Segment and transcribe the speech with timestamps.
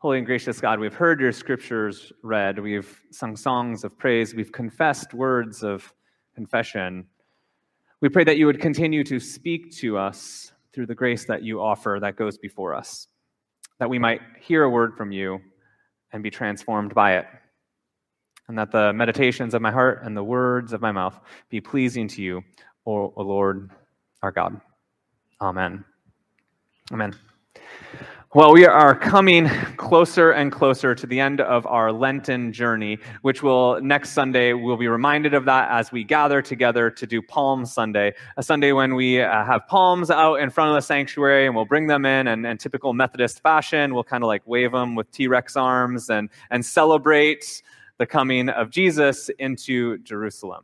[0.00, 2.58] Holy and gracious God, we've heard your scriptures read.
[2.58, 4.34] We've sung songs of praise.
[4.34, 5.92] We've confessed words of
[6.34, 7.04] confession.
[8.00, 11.60] We pray that you would continue to speak to us through the grace that you
[11.60, 13.08] offer that goes before us,
[13.78, 15.38] that we might hear a word from you
[16.14, 17.26] and be transformed by it,
[18.48, 21.20] and that the meditations of my heart and the words of my mouth
[21.50, 22.40] be pleasing to you,
[22.86, 23.70] O, Lord
[24.22, 24.62] our God.
[25.42, 25.84] Amen.
[26.90, 27.14] Amen.
[28.32, 33.42] Well, we are coming closer and closer to the end of our Lenten journey, which
[33.42, 37.66] will next Sunday, we'll be reminded of that as we gather together to do Palm
[37.66, 41.56] Sunday, a Sunday when we uh, have palms out in front of the sanctuary and
[41.56, 44.94] we'll bring them in and, in typical Methodist fashion, we'll kind of like wave them
[44.94, 47.64] with T Rex arms and, and celebrate
[47.98, 50.62] the coming of Jesus into Jerusalem.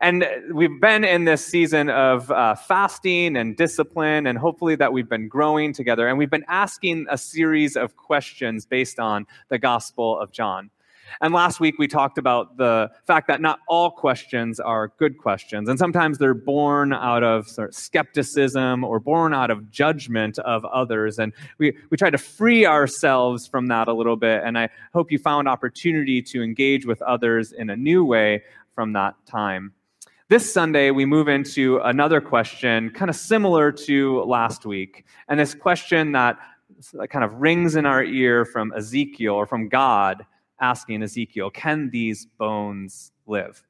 [0.00, 5.08] And we've been in this season of uh, fasting and discipline, and hopefully that we've
[5.08, 6.08] been growing together.
[6.08, 10.70] And we've been asking a series of questions based on the Gospel of John.
[11.20, 15.68] And last week we talked about the fact that not all questions are good questions.
[15.68, 20.64] And sometimes they're born out of sort of skepticism or born out of judgment of
[20.66, 21.18] others.
[21.18, 24.42] And we, we try to free ourselves from that a little bit.
[24.44, 28.42] And I hope you found opportunity to engage with others in a new way
[28.74, 29.72] from that time.
[30.30, 35.06] This Sunday, we move into another question, kind of similar to last week.
[35.26, 36.38] And this question that
[37.08, 40.26] kind of rings in our ear from Ezekiel or from God
[40.60, 43.66] asking Ezekiel, Can these bones live?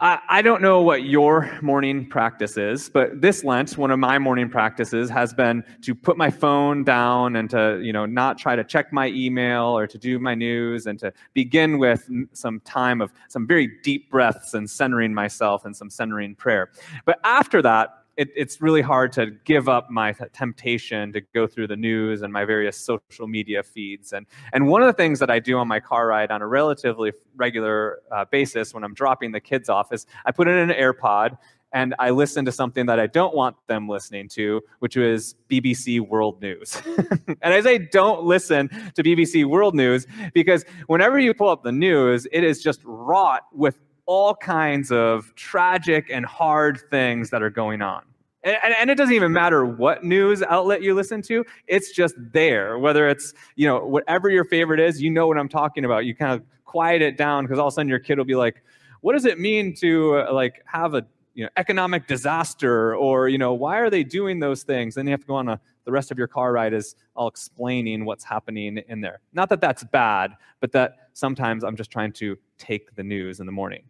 [0.00, 4.16] I, I don't know what your morning practice is, but this Lent, one of my
[4.16, 8.54] morning practices has been to put my phone down and to, you know, not try
[8.54, 13.00] to check my email or to do my news and to begin with some time
[13.00, 16.70] of some very deep breaths and centering myself and some centering prayer.
[17.04, 21.68] But after that, it, it's really hard to give up my temptation to go through
[21.68, 24.12] the news and my various social media feeds.
[24.12, 26.46] And, and one of the things that I do on my car ride on a
[26.46, 30.70] relatively regular uh, basis when I'm dropping the kids off is I put in an
[30.70, 31.38] AirPod
[31.72, 36.00] and I listen to something that I don't want them listening to, which is BBC
[36.00, 36.82] World News.
[37.42, 41.70] and I say don't listen to BBC World News because whenever you pull up the
[41.70, 47.50] news, it is just wrought with all kinds of tragic and hard things that are
[47.50, 48.02] going on.
[48.44, 52.78] And, and, it doesn't even matter what news outlet you listen to, it's just there.
[52.78, 56.04] Whether it's, you know, whatever your favorite is, you know what I'm talking about.
[56.04, 58.36] You kind of quiet it down because all of a sudden your kid will be
[58.36, 58.62] like,
[59.00, 61.04] what does it mean to uh, like have a
[61.34, 65.12] you know economic disaster or you know why are they doing those things then you
[65.12, 68.22] have to go on a the rest of your car ride is all explaining what's
[68.22, 72.94] happening in there not that that's bad but that sometimes i'm just trying to take
[72.94, 73.82] the news in the morning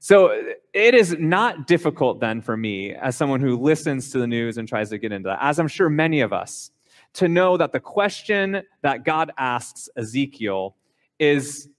[0.00, 4.58] so it is not difficult then for me as someone who listens to the news
[4.58, 6.72] and tries to get into that as i'm sure many of us
[7.14, 10.76] to know that the question that god asks ezekiel
[11.18, 11.70] is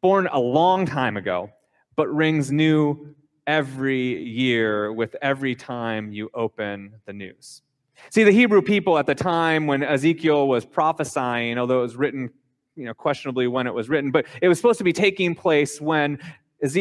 [0.00, 1.50] born a long time ago
[1.96, 3.12] but rings new
[3.50, 7.62] every year with every time you open the news.
[8.08, 12.30] See, the Hebrew people at the time when Ezekiel was prophesying, although it was written,
[12.74, 15.80] you know, questionably when it was written, but it was supposed to be taking place
[15.80, 16.18] when,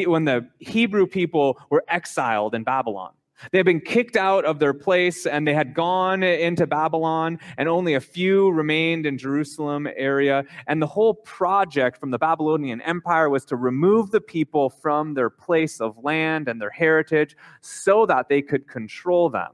[0.05, 3.11] when the Hebrew people were exiled in Babylon.
[3.51, 7.69] They had been kicked out of their place and they had gone into Babylon, and
[7.69, 10.43] only a few remained in Jerusalem area.
[10.67, 15.29] And the whole project from the Babylonian Empire was to remove the people from their
[15.29, 19.51] place of land and their heritage so that they could control them,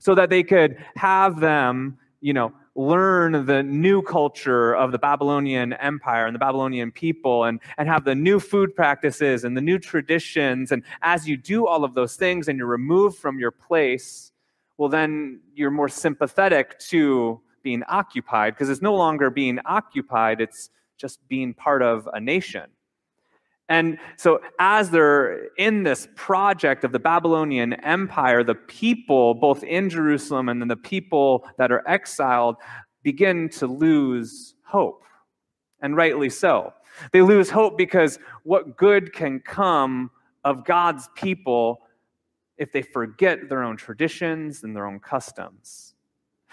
[0.00, 5.74] so that they could have them, you know, learn the new culture of the Babylonian
[5.74, 9.78] Empire and the Babylonian people and, and have the new food practices and the new
[9.78, 10.72] traditions.
[10.72, 14.32] And as you do all of those things and you're removed from your place,
[14.76, 20.70] well, then you're more sympathetic to being occupied because it's no longer being occupied, it's
[20.96, 22.64] just being part of a nation.
[23.68, 29.88] And so, as they're in this project of the Babylonian Empire, the people, both in
[29.88, 32.56] Jerusalem and then the people that are exiled,
[33.02, 35.02] begin to lose hope.
[35.80, 36.72] And rightly so.
[37.12, 40.10] They lose hope because what good can come
[40.44, 41.80] of God's people
[42.58, 45.93] if they forget their own traditions and their own customs?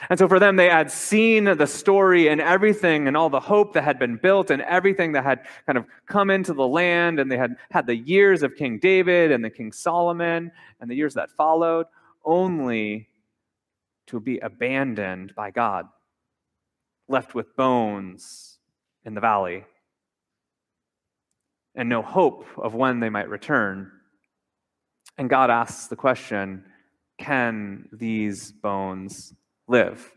[0.10, 3.74] And so for them, they had seen the story and everything and all the hope
[3.74, 7.20] that had been built and everything that had kind of come into the land.
[7.20, 10.96] And they had had the years of King David and the King Solomon and the
[10.96, 11.86] years that followed,
[12.26, 13.10] only
[14.08, 15.88] to be abandoned by God,
[17.08, 18.58] left with bones
[19.06, 19.66] in the valley
[21.76, 23.92] and no hope of when they might return.
[25.18, 26.66] And God asks the question
[27.18, 29.34] can these bones
[29.72, 30.12] live.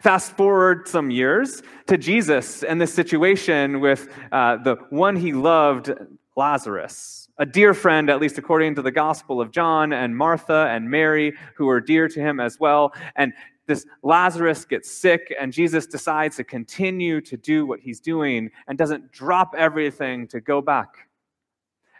[0.00, 5.92] Fast forward some years to Jesus and this situation with uh, the one he loved,
[6.36, 10.90] Lazarus, a dear friend, at least according to the Gospel of John, and Martha and
[10.90, 12.92] Mary, who are dear to him as well.
[13.16, 13.32] And
[13.66, 18.76] this Lazarus gets sick, and Jesus decides to continue to do what he's doing and
[18.76, 21.08] doesn't drop everything to go back.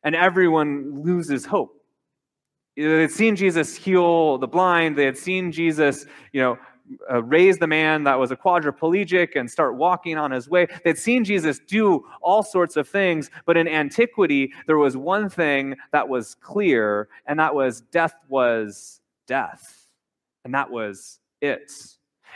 [0.05, 1.80] And everyone loses hope.
[2.81, 4.97] They had seen Jesus heal the blind.
[4.97, 6.59] They had seen Jesus, you know,
[7.11, 10.67] uh, raise the man that was a quadriplegic and start walking on his way.
[10.85, 15.77] They'd seen Jesus do all sorts of things, but in antiquity, there was one thing
[15.93, 19.87] that was clear, and that was death was death.
[20.45, 21.71] And that was it.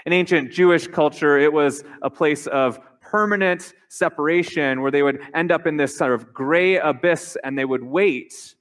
[0.07, 5.51] In ancient Jewish culture, it was a place of permanent separation where they would end
[5.51, 8.54] up in this sort of gray abyss and they would wait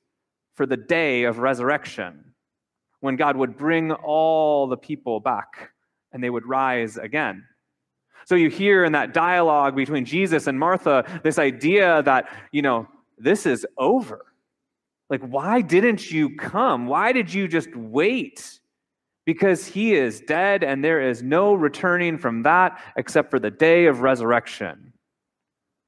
[0.55, 2.33] for the day of resurrection
[2.99, 5.71] when God would bring all the people back
[6.11, 7.43] and they would rise again.
[8.25, 12.87] So you hear in that dialogue between Jesus and Martha this idea that, you know,
[13.17, 14.25] this is over.
[15.09, 16.87] Like, why didn't you come?
[16.87, 18.59] Why did you just wait?
[19.25, 23.87] Because he is dead and there is no returning from that except for the day
[23.87, 24.93] of resurrection,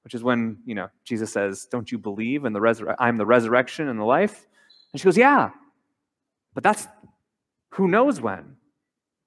[0.03, 2.97] which is when, you know, Jesus says, Don't you believe in the resurrection?
[2.99, 4.47] I'm the resurrection and the life?
[4.95, 5.49] And she goes, Yeah,
[6.53, 6.87] but that's
[7.71, 8.55] who knows when.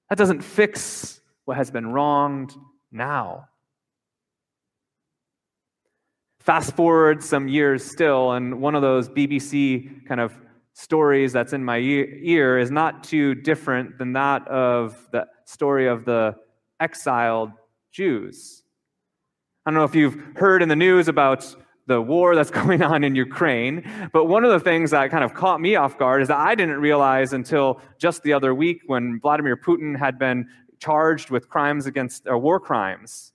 [0.09, 2.55] That doesn't fix what has been wronged
[2.91, 3.49] now.
[6.39, 10.33] Fast forward some years still, and one of those BBC kind of
[10.73, 16.03] stories that's in my ear is not too different than that of the story of
[16.03, 16.33] the
[16.79, 17.51] exiled
[17.91, 18.63] Jews.
[19.67, 21.55] I don't know if you've heard in the news about
[21.89, 23.83] the war that's going on in Ukraine.
[24.13, 26.55] But one of the things that kind of caught me off guard is that I
[26.55, 30.47] didn't realize until just the other week when Vladimir Putin had been
[30.79, 33.33] charged with crimes against uh, war crimes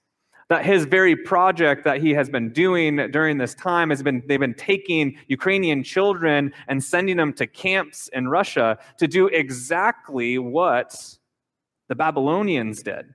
[0.48, 4.40] that his very project that he has been doing during this time has been they've
[4.40, 11.18] been taking Ukrainian children and sending them to camps in Russia to do exactly what
[11.88, 13.14] the Babylonians did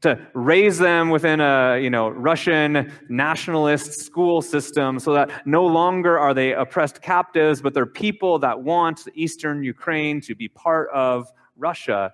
[0.00, 6.18] to raise them within a you know Russian nationalist school system so that no longer
[6.18, 11.30] are they oppressed captives but they're people that want eastern Ukraine to be part of
[11.56, 12.12] Russia.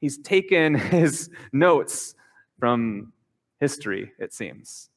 [0.00, 2.14] He's taken his notes
[2.58, 3.12] from
[3.60, 4.88] history it seems.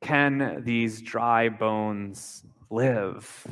[0.00, 3.46] Can these dry bones live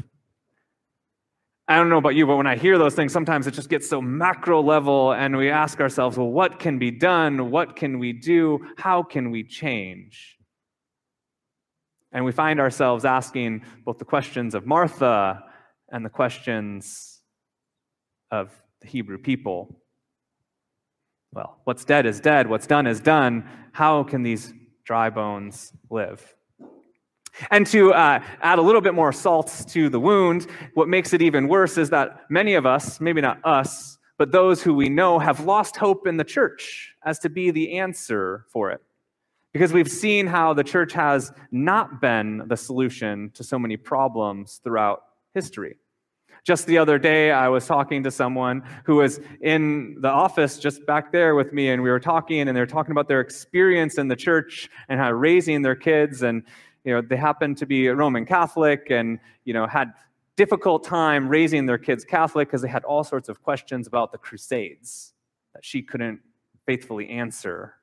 [1.69, 3.89] I don't know about you, but when I hear those things, sometimes it just gets
[3.89, 7.51] so macro level, and we ask ourselves, well, what can be done?
[7.51, 8.65] What can we do?
[8.77, 10.37] How can we change?
[12.13, 15.43] And we find ourselves asking both the questions of Martha
[15.91, 17.21] and the questions
[18.31, 19.81] of the Hebrew people.
[21.33, 23.49] Well, what's dead is dead, what's done is done.
[23.73, 24.55] How can these
[24.85, 26.36] dry bones live?
[27.51, 31.23] And to uh, add a little bit more salt to the wound, what makes it
[31.23, 35.19] even worse is that many of us, maybe not us, but those who we know,
[35.19, 38.81] have lost hope in the church as to be the answer for it.
[39.53, 44.61] Because we've seen how the church has not been the solution to so many problems
[44.63, 45.03] throughout
[45.35, 45.77] history.
[46.45, 50.87] Just the other day, I was talking to someone who was in the office just
[50.87, 53.99] back there with me, and we were talking, and they were talking about their experience
[53.99, 56.23] in the church and how raising their kids.
[56.23, 56.45] And
[56.87, 59.93] you know, they happened to be a Roman Catholic and, you know, had
[60.37, 64.19] difficult time raising their kids Catholic because they had all sorts of questions about the
[64.19, 65.13] Crusades
[65.53, 66.21] that she couldn't
[66.65, 67.75] faithfully answer.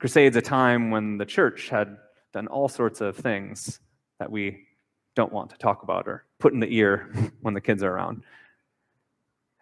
[0.00, 1.98] Crusades, a time when the church had
[2.32, 3.80] done all sorts of things
[4.18, 4.64] that we
[5.14, 7.10] don't want to talk about or put in the ear
[7.42, 8.22] when the kids are around.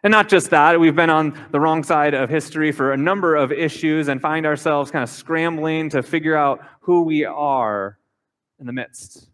[0.04, 3.34] And not just that, we've been on the wrong side of history for a number
[3.34, 7.98] of issues and find ourselves kind of scrambling to figure out who we are
[8.64, 9.28] in the midst.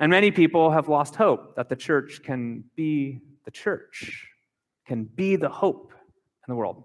[0.00, 4.26] And many people have lost hope that the church can be the church,
[4.88, 6.82] can be the hope in the world.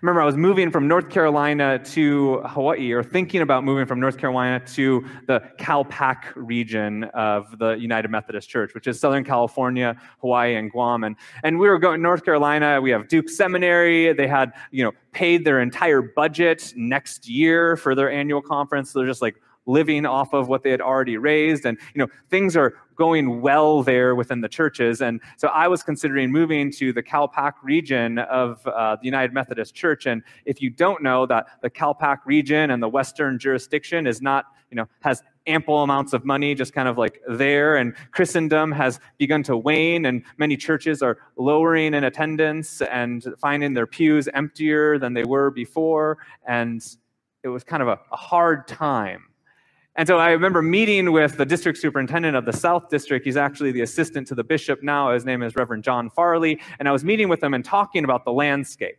[0.00, 4.16] Remember, I was moving from North Carolina to Hawaii, or thinking about moving from North
[4.16, 10.54] Carolina to the CalPAC region of the United Methodist Church, which is Southern California, Hawaii,
[10.54, 11.02] and Guam.
[11.02, 12.80] And, and we were going to North Carolina.
[12.80, 14.12] We have Duke Seminary.
[14.12, 18.92] They had, you know, paid their entire budget next year for their annual conference.
[18.92, 19.34] So they're just like
[19.66, 21.64] living off of what they had already raised.
[21.64, 25.00] And, you know, things are going well there within the churches.
[25.00, 29.74] And so I was considering moving to the Calpac region of uh, the United Methodist
[29.74, 30.06] Church.
[30.06, 34.46] And if you don't know that the Calpac region and the Western jurisdiction is not,
[34.70, 39.00] you know, has ample amounts of money just kind of like there and christendom has
[39.18, 45.00] begun to wane and many churches are lowering in attendance and finding their pews emptier
[45.00, 46.96] than they were before and
[47.42, 49.24] it was kind of a, a hard time
[49.96, 53.24] and so I remember meeting with the district superintendent of the South District.
[53.24, 55.12] He's actually the assistant to the bishop now.
[55.12, 56.60] His name is Reverend John Farley.
[56.78, 58.96] And I was meeting with him and talking about the landscape.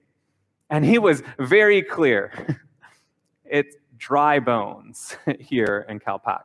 [0.70, 2.60] And he was very clear
[3.46, 6.44] it's dry bones here in Calpac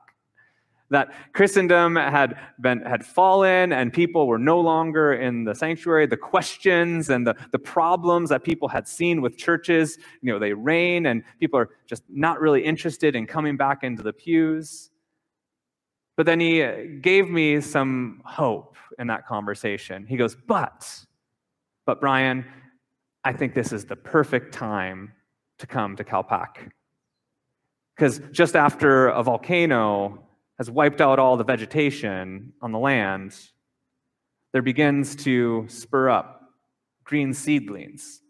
[0.91, 6.07] that Christendom had been had fallen and people were no longer in the sanctuary.
[6.07, 10.53] The questions and the, the problems that people had seen with churches, you know, they
[10.53, 14.91] reign and people are just not really interested in coming back into the pews.
[16.17, 20.07] But then he uh, gave me some hope in that conversation.
[20.07, 20.89] He goes, But,
[21.87, 22.45] but Brian,
[23.25, 25.13] I think this is the perfect time
[25.59, 26.71] to come to Calpac.
[27.95, 30.28] Because just after a volcano
[30.59, 33.35] has wiped out all the vegetation on the land,
[34.53, 36.51] there begins to spur up
[37.05, 38.21] green seedlings.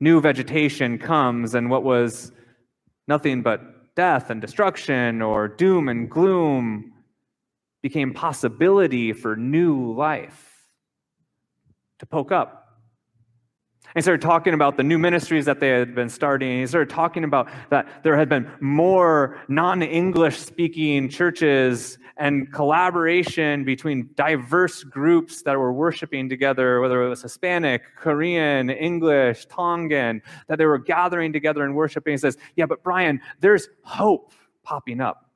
[0.00, 2.32] New vegetation comes, and what was
[3.08, 6.92] nothing but death and destruction or doom and gloom
[7.82, 10.68] became possibility for new life
[11.98, 12.61] to poke up
[13.94, 16.60] he started talking about the new ministries that they had been starting.
[16.60, 23.64] He started talking about that there had been more non English speaking churches and collaboration
[23.64, 30.58] between diverse groups that were worshiping together, whether it was Hispanic, Korean, English, Tongan, that
[30.58, 32.14] they were gathering together and worshiping.
[32.14, 34.32] He says, Yeah, but Brian, there's hope
[34.62, 35.30] popping up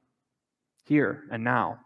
[0.85, 1.81] here and now.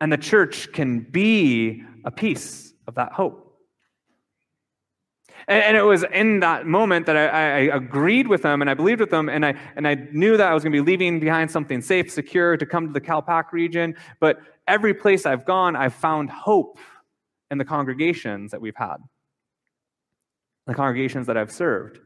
[0.00, 3.51] And the church can be a piece of that hope.
[5.48, 8.74] And, and, it was in that moment that I, I, agreed with them and I
[8.74, 11.20] believed with them, and I, and I knew that I was going to be leaving
[11.20, 13.94] behind something safe, secure to come to the Calpac region.
[14.20, 16.78] But every place I've gone, I've found hope
[17.50, 18.96] in the congregations that we've had,
[20.66, 22.00] the congregations that I've served.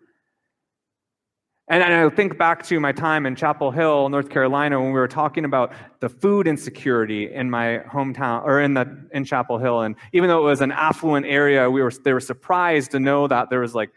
[1.69, 5.09] And I think back to my time in Chapel Hill, North Carolina, when we were
[5.09, 9.81] talking about the food insecurity in my hometown or in the in Chapel Hill.
[9.81, 13.27] And even though it was an affluent area, we were they were surprised to know
[13.27, 13.91] that there was like,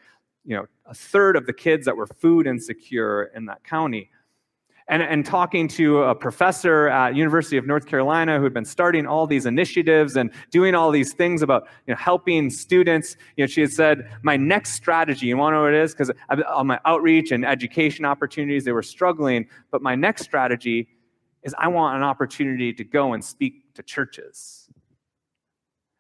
[0.46, 4.10] you know, a third of the kids that were food insecure in that county
[4.90, 9.06] and, and talking to a professor at University of North Carolina who had been starting
[9.06, 13.16] all these initiatives and doing all these things about you know, helping students.
[13.38, 15.94] You know, she had said, my next strategy, you want to know what it is?
[15.94, 19.48] Because on my outreach and education opportunities, they were struggling.
[19.72, 20.90] But my next strategy
[21.44, 24.59] is I want an opportunity to go and speak to churches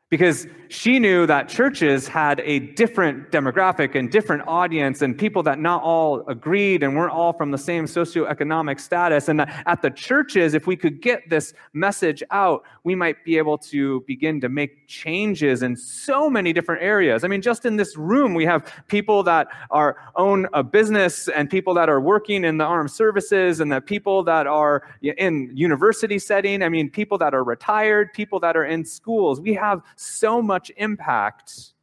[0.09, 5.59] because she knew that churches had a different demographic and different audience and people that
[5.59, 9.29] not all agreed and weren't all from the same socioeconomic status.
[9.29, 13.57] And at the churches if we could get this message out we might be able
[13.57, 17.23] to begin to make changes in so many different areas.
[17.23, 21.49] I mean just in this room we have people that are own a business and
[21.49, 26.19] people that are working in the armed services and the people that are in university
[26.19, 26.61] setting.
[26.61, 29.41] I mean people that are retired people that are in schools.
[29.41, 31.73] We have so much impact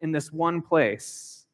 [0.00, 1.46] in this one place.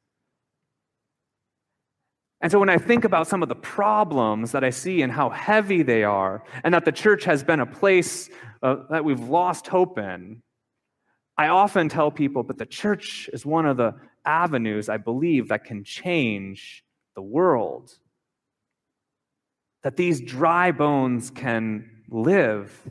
[2.40, 5.28] And so when I think about some of the problems that I see and how
[5.28, 8.30] heavy they are, and that the church has been a place
[8.62, 10.42] uh, that we've lost hope in,
[11.36, 15.64] I often tell people, but the church is one of the avenues I believe that
[15.64, 16.82] can change
[17.14, 17.92] the world.
[19.82, 22.90] That these dry bones can live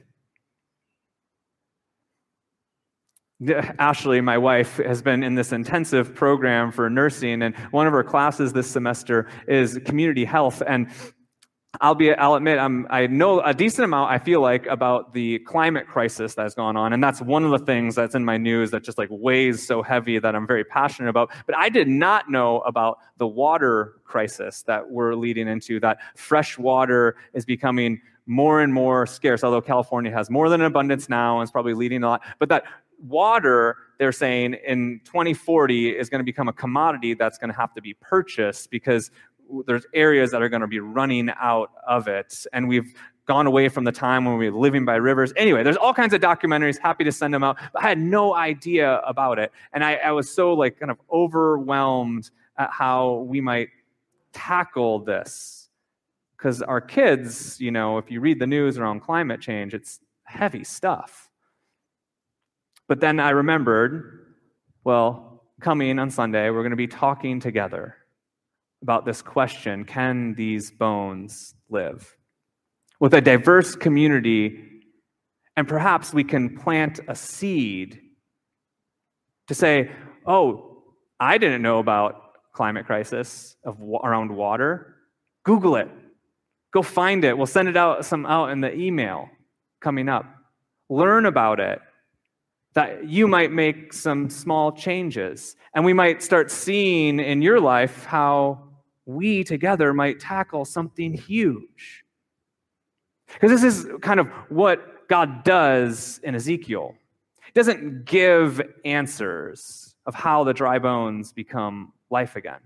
[3.80, 8.04] Ashley, my wife, has been in this intensive program for nursing, and one of her
[8.04, 10.62] classes this semester is community health.
[10.66, 10.90] And
[11.82, 14.12] I'll be, I'll admit, I'm, I know a decent amount.
[14.12, 17.66] I feel like about the climate crisis that's gone on, and that's one of the
[17.66, 21.10] things that's in my news that just like weighs so heavy that I'm very passionate
[21.10, 21.32] about.
[21.48, 25.80] But I did not know about the water crisis that we're leading into.
[25.80, 30.68] That fresh water is becoming more and more scarce, although California has more than an
[30.68, 32.22] abundance now and is probably leading a lot.
[32.40, 32.64] But that
[33.00, 37.74] water, they're saying in 2040 is going to become a commodity that's going to have
[37.74, 39.12] to be purchased because
[39.68, 42.46] there's areas that are going to be running out of it.
[42.54, 42.94] And we've
[43.26, 45.32] gone away from the time when we were living by rivers.
[45.38, 47.58] Anyway, there's all kinds of documentaries, happy to send them out.
[47.72, 49.52] But I had no idea about it.
[49.72, 53.70] And I, I was so like kind of overwhelmed at how we might
[54.34, 55.70] tackle this
[56.38, 60.64] Because our kids, you know, if you read the news around climate change, it's heavy
[60.64, 61.30] stuff.
[62.88, 64.36] But then I remembered,
[64.84, 67.96] well, coming on Sunday, we're going to be talking together
[68.82, 72.16] about this question can these bones live?
[73.00, 74.60] With a diverse community,
[75.56, 78.00] and perhaps we can plant a seed
[79.48, 79.92] to say,
[80.26, 80.84] oh,
[81.20, 82.22] I didn't know about
[82.54, 84.96] climate crisis of around water.
[85.44, 85.90] Google it.
[86.74, 87.38] Go find it.
[87.38, 89.30] We'll send it out some out in the email
[89.82, 90.26] coming up.
[90.90, 91.80] Learn about it.
[92.74, 95.56] That you might make some small changes.
[95.76, 98.64] And we might start seeing in your life how
[99.06, 102.04] we together might tackle something huge.
[103.34, 106.96] Because this is kind of what God does in Ezekiel.
[107.46, 112.60] He doesn't give answers of how the dry bones become life again.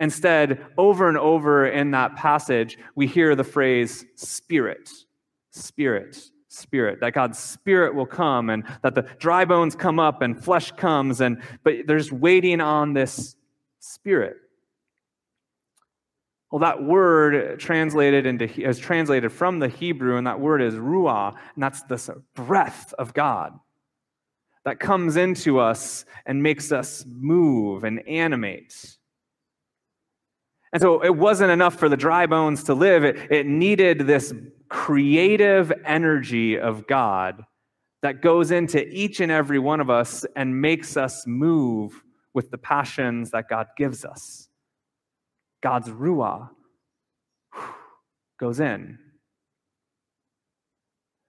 [0.00, 4.90] Instead, over and over in that passage, we hear the phrase spirit,
[5.50, 10.42] spirit, spirit, that God's spirit will come and that the dry bones come up and
[10.42, 13.36] flesh comes, and but they're just waiting on this
[13.80, 14.36] spirit.
[16.50, 21.34] Well, that word translated into is translated from the Hebrew, and that word is ruah,
[21.54, 23.58] and that's the breath of God
[24.64, 28.96] that comes into us and makes us move and animate.
[30.74, 34.34] And so it wasn't enough for the dry bones to live, it, it needed this
[34.68, 37.44] creative energy of God
[38.02, 42.02] that goes into each and every one of us and makes us move
[42.34, 44.48] with the passions that God gives us.
[45.62, 46.50] God's Ruah
[48.40, 48.98] goes in.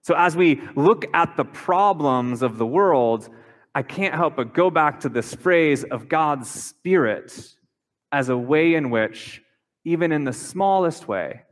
[0.02, 3.28] So, as we look at the problems of the world,
[3.76, 7.55] I can't help but go back to this phrase of God's Spirit
[8.12, 9.42] as a way in which,
[9.84, 11.42] even in the smallest way,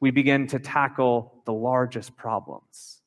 [0.00, 3.00] we begin to tackle the largest problems.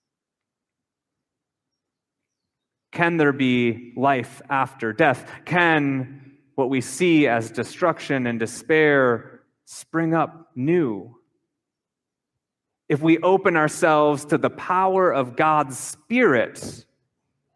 [2.91, 5.29] Can there be life after death?
[5.45, 11.17] Can what we see as destruction and despair spring up new?
[12.89, 16.85] if we open ourselves to the power of God's Spirit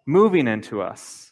[0.06, 1.31] moving into us.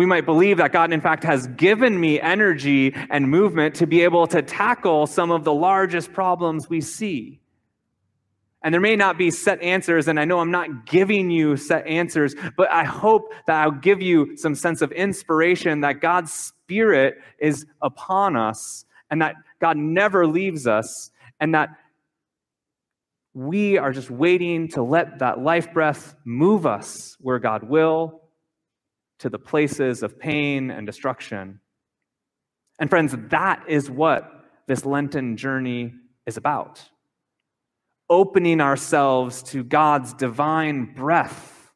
[0.00, 4.02] We might believe that God, in fact, has given me energy and movement to be
[4.02, 7.38] able to tackle some of the largest problems we see.
[8.62, 11.86] And there may not be set answers, and I know I'm not giving you set
[11.86, 17.18] answers, but I hope that I'll give you some sense of inspiration that God's Spirit
[17.38, 21.10] is upon us and that God never leaves us
[21.40, 21.76] and that
[23.34, 28.19] we are just waiting to let that life breath move us where God will
[29.20, 31.60] to the places of pain and destruction.
[32.78, 35.92] And friends, that is what this Lenten journey
[36.26, 36.82] is about.
[38.08, 41.72] Opening ourselves to God's divine breath,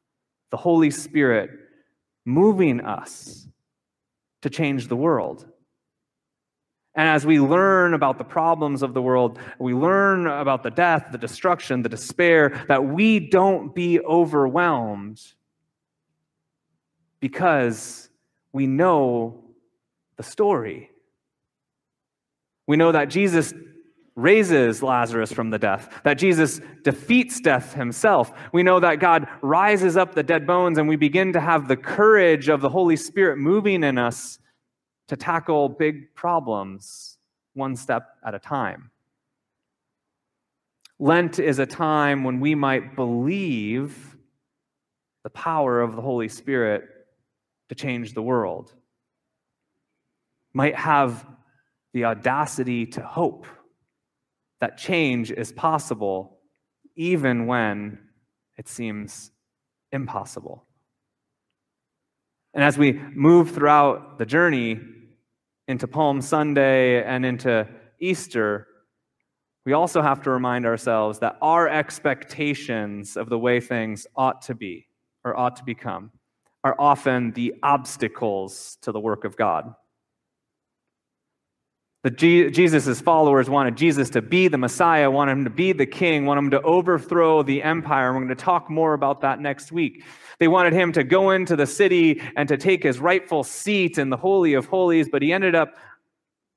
[0.51, 1.51] the Holy Spirit,
[2.25, 3.47] moving us
[4.43, 5.47] to change the world.
[6.95, 11.09] And as we learn about the problems of the world, we learn about the death,
[11.13, 15.21] the destruction, the despair, that we don't be overwhelmed
[17.25, 18.11] because
[18.53, 19.43] we know
[20.19, 20.91] the story.
[22.67, 23.55] We know that Jesus
[24.15, 28.31] raises Lazarus from the death, that Jesus defeats death himself.
[28.53, 31.79] We know that God rises up the dead bones, and we begin to have the
[31.79, 34.39] courage of the Holy Spirit moving in us
[35.09, 37.17] to tackle big problems
[37.55, 38.91] one step at a time.
[40.99, 44.15] Lent is a time when we might believe
[45.23, 46.91] the power of the Holy Spirit
[47.69, 48.73] to change the world,
[50.53, 51.27] might have
[51.93, 53.47] the audacity to hope
[54.61, 56.39] that change is possible
[56.97, 57.99] even when
[58.57, 59.31] it seems
[59.93, 60.65] impossible.
[62.53, 64.81] And as we move throughout the journey
[65.67, 68.69] into Palm Sunday and into Easter,
[69.67, 74.55] we also have to remind ourselves that our expectations of the way things ought to
[74.55, 74.87] be
[75.25, 76.13] or ought to become
[76.65, 79.75] are often the obstacles to the work of God.
[82.03, 86.27] The Jesus' followers wanted Jesus to be the Messiah, wanted him to be the king,
[86.27, 88.13] wanted him to overthrow the empire.
[88.13, 90.05] We're going to talk more about that next week.
[90.39, 94.11] They wanted him to go into the city and to take his rightful seat in
[94.11, 95.77] the Holy of Holies, but he ended up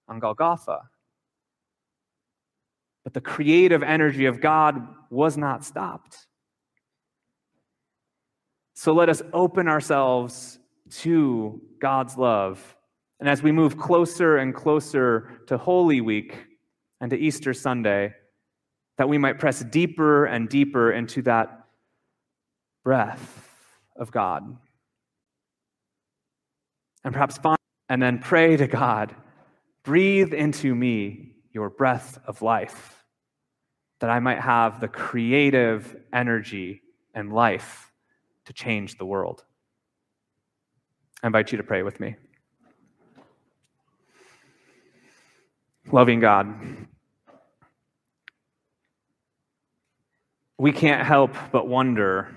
[0.10, 0.80] on Golgotha.
[3.06, 6.28] But the creative energy of God was not stopped.
[8.80, 10.60] So let us open ourselves
[11.00, 12.78] to God's love
[13.20, 16.38] and as we move closer and closer to Holy Week,
[17.02, 18.14] and to Easter Sunday,
[19.00, 21.66] that we might press deeper and deeper into that
[22.84, 23.50] breath
[23.96, 24.58] of God.
[27.04, 27.58] And perhaps find,
[27.90, 29.16] and then pray to God,
[29.84, 33.04] breathe into me your breath of life,
[34.02, 36.84] that I might have the creative energy
[37.16, 37.87] and life
[38.48, 39.44] to change the world.
[41.22, 42.16] I invite you to pray with me.
[45.92, 46.54] Loving God,
[50.58, 52.34] we can't help but wonder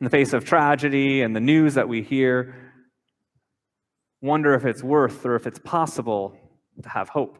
[0.00, 2.54] in the face of tragedy and the news that we hear,
[4.20, 6.36] wonder if it's worth or if it's possible
[6.82, 7.38] to have hope.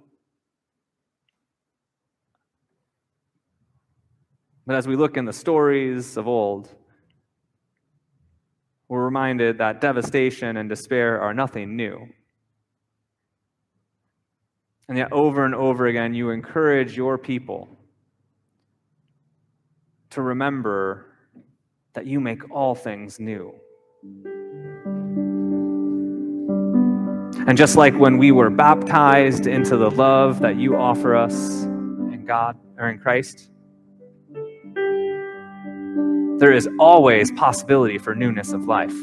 [4.66, 6.68] But as we look in the stories of old,
[8.88, 12.06] we're reminded that devastation and despair are nothing new.
[14.88, 17.68] And yet, over and over again, you encourage your people
[20.10, 21.06] to remember
[21.94, 23.54] that you make all things new.
[27.46, 32.24] And just like when we were baptized into the love that you offer us in
[32.26, 33.51] God or in Christ,
[36.42, 38.96] there is always possibility for newness of life.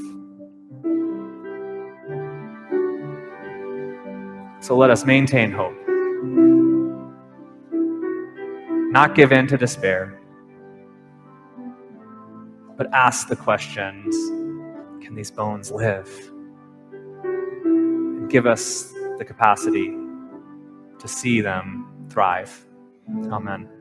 [4.60, 5.74] So let us maintain hope.
[8.92, 10.20] Not give in to despair,
[12.76, 14.14] but ask the questions
[15.02, 16.10] can these bones live?
[17.24, 19.96] And give us the capacity
[21.00, 22.66] to see them thrive.
[23.32, 23.79] Amen.